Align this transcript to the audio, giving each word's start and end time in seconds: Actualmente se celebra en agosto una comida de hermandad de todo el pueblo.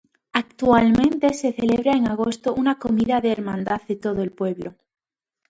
Actualmente 0.33 1.31
se 1.35 1.53
celebra 1.53 1.91
en 1.93 2.07
agosto 2.07 2.55
una 2.55 2.79
comida 2.79 3.21
de 3.21 3.31
hermandad 3.33 3.83
de 3.87 3.97
todo 3.97 4.23
el 4.23 4.31
pueblo. 4.31 4.73